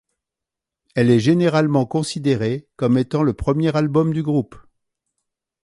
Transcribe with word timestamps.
Elle 0.95 1.11
est 1.11 1.19
généralement 1.19 1.85
considérée 1.85 2.67
comme 2.75 2.97
étant 2.97 3.21
le 3.21 3.35
premier 3.35 3.75
album 3.77 4.13
du 4.15 4.23
groupe. 4.23 4.55